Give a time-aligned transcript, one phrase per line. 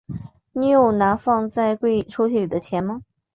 [0.53, 3.03] 你有拿放在抽屉里的钱吗？